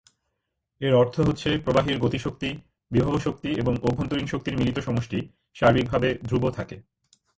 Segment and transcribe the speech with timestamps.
[0.81, 2.49] এর অর্থ হচ্ছে, প্রবাহীর গতি শক্তি,
[2.91, 5.19] বিভব শক্তি এবং অভ্যন্তরীণ শক্তির মিলিত সমষ্টি
[5.55, 6.75] সার্বিকভাবে ধ্রুব থাকে।